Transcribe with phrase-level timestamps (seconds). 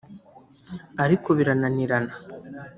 [1.03, 2.13] ariko birananirana